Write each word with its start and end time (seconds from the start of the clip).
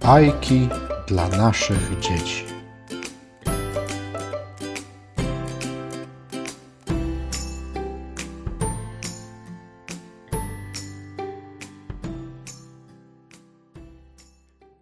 Bajki 0.00 0.68
dla 1.06 1.28
naszych 1.28 1.98
dzieci. 2.00 2.44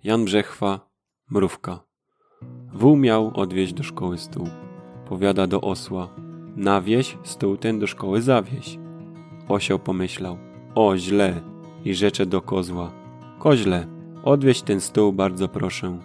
Jan 0.05 0.25
Brzechwa, 0.25 0.81
Mrówka. 1.31 1.81
Wół 2.73 2.97
miał 2.97 3.33
odwieźć 3.35 3.73
do 3.73 3.83
szkoły 3.83 4.19
stół. 4.19 4.49
Powiada 5.09 5.47
do 5.47 5.61
osła. 5.61 6.09
Nawieź 6.57 7.19
stół 7.25 7.57
ten 7.57 7.79
do 7.79 7.87
szkoły 7.87 8.23
zawieź. 8.23 8.79
Osioł 9.49 9.79
pomyślał. 9.79 10.39
O, 10.75 10.97
źle. 10.97 11.43
I 11.85 11.95
rzecze 11.95 12.27
do 12.27 12.43
kozła. 12.43 12.93
Koźle, 13.39 13.96
odwieź 14.27 14.63
ten 14.63 14.81
stół 14.81 15.13
bardzo 15.13 15.49
proszę. 15.49 15.99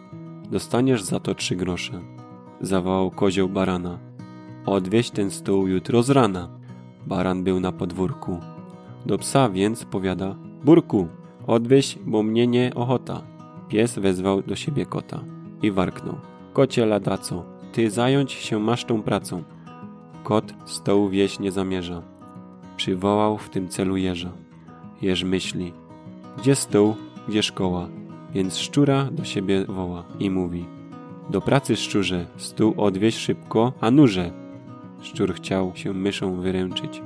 Dostaniesz 0.52 1.04
za 1.04 1.20
to 1.20 1.36
trzy 1.36 1.56
grosze. 1.56 2.02
Zawołał 2.62 3.12
kozioł 3.12 3.50
barana. 3.50 4.00
Odwieź 4.66 5.12
ten 5.12 5.32
stół 5.32 5.68
jutro 5.68 6.04
z 6.04 6.10
rana. 6.10 6.50
Baran 7.08 7.44
był 7.44 7.60
na 7.60 7.72
podwórku. 7.72 8.40
Do 9.06 9.18
psa 9.18 9.50
więc 9.50 9.86
powiada. 9.86 10.36
Burku, 10.64 11.08
odwieź, 11.48 12.00
bo 12.06 12.24
mnie 12.24 12.48
nie 12.48 12.72
ochota. 12.76 13.22
Pies 13.70 14.00
wezwał 14.00 14.42
do 14.42 14.56
siebie 14.56 14.86
kota 14.86 15.20
i 15.62 15.72
warknął. 15.72 16.16
Kocie 16.54 16.86
ladaco, 16.86 17.46
ty 17.72 17.90
zająć 17.90 18.32
się 18.32 18.60
masz 18.60 18.86
tą 18.86 19.02
pracą. 19.02 19.44
Kot 20.24 20.54
stołu 20.66 21.10
wieś 21.10 21.40
nie 21.40 21.52
zamierza. 21.52 22.02
Przywołał 22.78 23.38
w 23.38 23.50
tym 23.50 23.68
celu 23.68 23.98
jeża. 23.98 24.32
Jeż 25.02 25.24
myśli, 25.24 25.74
gdzie 26.38 26.56
stół, 26.56 26.96
gdzie 27.28 27.44
szkoła, 27.44 27.88
więc 28.34 28.58
szczura 28.58 29.10
do 29.12 29.24
siebie 29.24 29.66
woła 29.66 30.04
i 30.20 30.30
mówi 30.30 30.66
Do 31.30 31.42
pracy 31.42 31.76
szczurze, 31.76 32.26
stół 32.38 32.74
odwieź 32.78 33.18
szybko, 33.18 33.74
a 33.82 33.92
nurze. 33.92 34.32
Szczur 35.02 35.34
chciał 35.34 35.72
się 35.76 35.94
myszą 35.94 36.42
wyręczyć, 36.42 37.02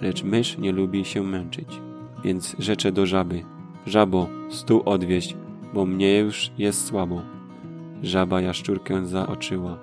lecz 0.00 0.24
mysz 0.24 0.58
nie 0.58 0.72
lubi 0.72 1.04
się 1.04 1.22
męczyć. 1.22 1.80
Więc 2.24 2.56
rzecze 2.58 2.92
do 2.92 3.06
żaby, 3.06 3.44
żabo, 3.86 4.28
stół 4.50 4.82
odwieź, 4.84 5.36
bo 5.74 5.86
mnie 5.86 6.18
już 6.18 6.50
jest 6.58 6.86
słabo. 6.86 7.22
Żaba 8.02 8.40
jaszczurkę 8.40 9.06
zaoczyła. 9.06 9.78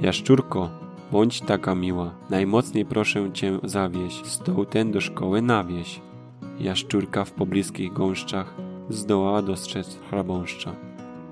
Jaszczurko, 0.00 0.70
bądź 1.12 1.40
taka 1.40 1.74
miła, 1.74 2.14
najmocniej 2.30 2.84
proszę 2.84 3.32
cię 3.32 3.58
zawieź, 3.64 4.22
stoł 4.24 4.64
ten 4.64 4.92
do 4.92 5.00
szkoły 5.00 5.42
nawieź. 5.42 6.00
Jaszczurka 6.60 7.24
w 7.24 7.32
pobliskich 7.32 7.92
gąszczach 7.92 8.54
zdołała 8.88 9.42
dostrzec 9.42 9.98
chrabąszcza. 10.08 10.72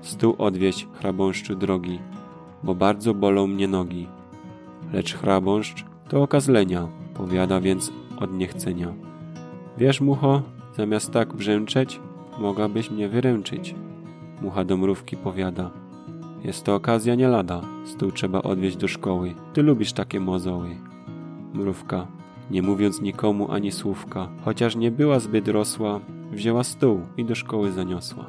Stół 0.01 0.35
odwieź, 0.37 0.87
chrabąszczu 0.93 1.55
drogi, 1.55 1.99
bo 2.63 2.75
bardzo 2.75 3.13
bolą 3.13 3.47
mnie 3.47 3.67
nogi. 3.67 4.07
Lecz 4.93 5.13
chrabąszcz 5.13 5.85
to 6.09 6.23
okazlenia, 6.23 6.87
powiada 7.13 7.61
więc 7.61 7.91
od 8.19 8.33
niechcenia. 8.33 8.93
Wiesz, 9.77 10.01
mucho, 10.01 10.41
zamiast 10.77 11.11
tak 11.11 11.33
brzęczeć, 11.33 11.99
mogłabyś 12.39 12.91
mnie 12.91 13.09
wyręczyć. 13.09 13.75
Mucha 14.41 14.63
do 14.63 14.77
mrówki 14.77 15.17
powiada. 15.17 15.71
Jest 16.43 16.63
to 16.63 16.75
okazja 16.75 17.15
nie 17.15 17.27
lada, 17.27 17.61
stół 17.85 18.11
trzeba 18.11 18.41
odwieźć 18.41 18.77
do 18.77 18.87
szkoły. 18.87 19.33
Ty 19.53 19.63
lubisz 19.63 19.93
takie 19.93 20.19
mozoły. 20.19 20.75
Mrówka, 21.53 22.07
nie 22.51 22.61
mówiąc 22.61 23.01
nikomu 23.01 23.51
ani 23.51 23.71
słówka, 23.71 24.29
chociaż 24.45 24.75
nie 24.75 24.91
była 24.91 25.19
zbyt 25.19 25.47
rosła, 25.47 25.99
wzięła 26.31 26.63
stół 26.63 27.01
i 27.17 27.25
do 27.25 27.35
szkoły 27.35 27.71
zaniosła. 27.71 28.25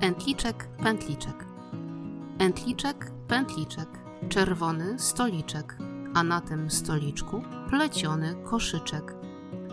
Entliczek, 0.00 0.68
pętliczek. 0.82 1.46
Entliczek, 2.38 3.12
pętliczek. 3.28 3.88
Czerwony 4.28 4.98
stoliczek, 4.98 5.78
a 6.14 6.22
na 6.22 6.40
tym 6.40 6.70
stoliczku 6.70 7.42
pleciony 7.70 8.34
koszyczek. 8.44 9.14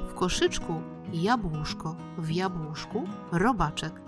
W 0.10 0.14
koszyczku 0.14 0.82
jabłuszko, 1.14 1.96
w 2.18 2.32
jabłuszku 2.32 3.04
robaczek, 3.32 4.02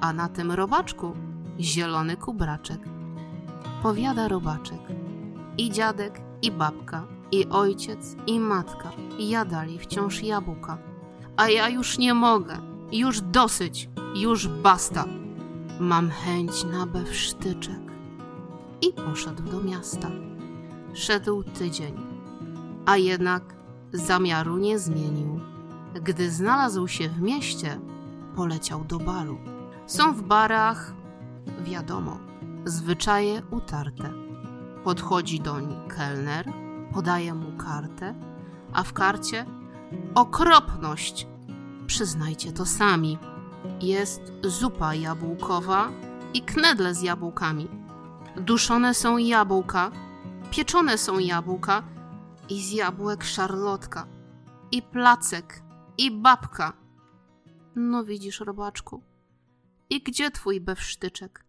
a 0.00 0.12
na 0.12 0.28
tym 0.28 0.52
robaczku 0.52 1.12
zielony 1.60 2.16
kubraczek. 2.16 2.80
Powiada 3.82 4.28
robaczek. 4.28 4.80
I 5.58 5.70
dziadek, 5.70 6.20
i 6.42 6.50
babka, 6.50 7.06
i 7.32 7.46
ojciec, 7.48 8.16
i 8.26 8.40
matka 8.40 8.90
jadali 9.18 9.78
wciąż 9.78 10.22
jabłka. 10.22 10.91
A 11.36 11.48
ja 11.48 11.68
już 11.68 11.98
nie 11.98 12.14
mogę, 12.14 12.58
już 12.92 13.20
dosyć, 13.20 13.88
już 14.14 14.48
basta. 14.48 15.04
Mam 15.80 16.10
chęć 16.10 16.64
na 16.64 16.86
bewsztyczek. 16.86 17.80
I 18.80 18.92
poszedł 18.92 19.42
do 19.42 19.60
miasta. 19.60 20.10
Szedł 20.94 21.42
tydzień, 21.42 21.94
a 22.86 22.96
jednak 22.96 23.54
zamiaru 23.92 24.58
nie 24.58 24.78
zmienił. 24.78 25.40
Gdy 26.02 26.30
znalazł 26.30 26.88
się 26.88 27.08
w 27.08 27.20
mieście, 27.20 27.80
poleciał 28.36 28.84
do 28.84 28.98
balu. 28.98 29.38
Są 29.86 30.12
w 30.12 30.22
barach, 30.22 30.94
wiadomo, 31.64 32.18
zwyczaje 32.64 33.42
utarte. 33.50 34.12
Podchodzi 34.84 35.40
doń 35.40 35.76
kelner, 35.88 36.52
podaje 36.92 37.34
mu 37.34 37.56
kartę, 37.56 38.14
a 38.72 38.82
w 38.82 38.92
karcie 38.92 39.46
okropność. 40.14 41.26
Przyznajcie 41.86 42.52
to 42.52 42.66
sami. 42.66 43.18
Jest 43.80 44.32
zupa 44.44 44.94
jabłkowa 44.94 45.88
i 46.34 46.42
knedle 46.42 46.94
z 46.94 47.02
jabłkami. 47.02 47.68
Duszone 48.36 48.94
są 48.94 49.16
jabłka, 49.18 49.90
pieczone 50.50 50.98
są 50.98 51.18
jabłka 51.18 51.82
i 52.48 52.62
z 52.62 52.72
jabłek 52.72 53.24
szarlotka, 53.24 54.06
i 54.72 54.82
placek, 54.82 55.62
i 55.98 56.10
babka. 56.10 56.72
No 57.76 58.04
widzisz, 58.04 58.40
robaczku, 58.40 59.02
i 59.90 60.02
gdzie 60.02 60.30
twój 60.30 60.60
bewsztyczek? 60.60 61.44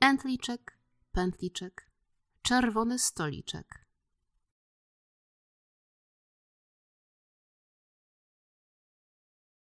Entliczek, 0.00 0.78
pętliczek, 1.12 1.90
czerwony 2.42 2.98
stoliczek. 2.98 3.85